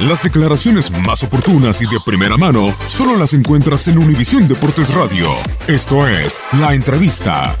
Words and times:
Las 0.00 0.22
declaraciones 0.22 0.92
más 0.92 1.24
oportunas 1.24 1.82
y 1.82 1.84
de 1.86 1.98
primera 2.06 2.36
mano 2.36 2.72
solo 2.86 3.16
las 3.16 3.34
encuentras 3.34 3.88
en 3.88 3.98
Univisión 3.98 4.46
Deportes 4.46 4.94
Radio. 4.94 5.26
Esto 5.66 6.06
es 6.06 6.40
La 6.60 6.72
Entrevista. 6.72 7.56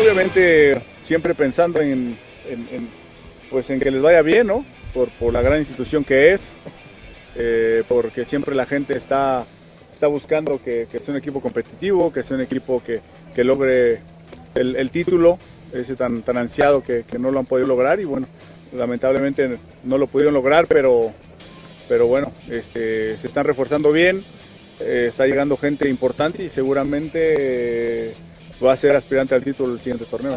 Obviamente 0.00 0.82
siempre 1.02 1.34
pensando 1.34 1.82
en, 1.82 2.16
pues 3.50 3.68
en 3.68 3.78
que 3.78 3.90
les 3.90 4.00
vaya 4.00 4.22
bien, 4.22 4.46
¿no? 4.46 4.64
Por, 4.94 5.30
la 5.30 5.42
gran 5.42 5.58
institución 5.58 6.04
que 6.04 6.32
es, 6.32 6.54
eh, 7.36 7.82
porque 7.86 8.24
siempre 8.24 8.54
la 8.54 8.64
gente 8.64 8.96
está, 8.96 9.44
está 9.92 10.06
buscando 10.06 10.58
que, 10.62 10.88
sea 10.90 11.12
un 11.12 11.18
equipo 11.18 11.42
competitivo, 11.42 12.10
que 12.10 12.22
sea 12.22 12.38
un 12.38 12.44
equipo 12.44 12.82
que, 12.82 13.02
logre 13.44 14.00
el 14.54 14.90
título, 14.90 15.38
ese 15.74 15.96
tan, 15.96 16.22
tan 16.22 16.36
ansiado 16.36 16.82
que, 16.82 17.04
que 17.04 17.18
no 17.18 17.30
lo 17.30 17.40
han 17.40 17.46
podido 17.46 17.66
lograr 17.66 18.00
y 18.00 18.04
bueno, 18.04 18.26
lamentablemente 18.74 19.58
no 19.84 19.98
lo 19.98 20.06
pudieron 20.06 20.34
lograr, 20.34 20.66
pero, 20.66 21.12
pero 21.88 22.06
bueno, 22.06 22.32
este, 22.50 23.16
se 23.18 23.26
están 23.26 23.44
reforzando 23.44 23.92
bien, 23.92 24.24
eh, 24.80 25.06
está 25.08 25.26
llegando 25.26 25.56
gente 25.56 25.88
importante 25.88 26.42
y 26.42 26.48
seguramente 26.48 27.34
eh, 27.38 28.14
va 28.64 28.72
a 28.72 28.76
ser 28.76 28.96
aspirante 28.96 29.34
al 29.34 29.44
título 29.44 29.72
el 29.72 29.80
siguiente 29.80 30.04
torneo. 30.04 30.36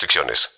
restricciones. 0.01 0.51